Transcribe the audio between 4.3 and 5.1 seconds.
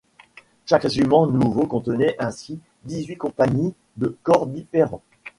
différents.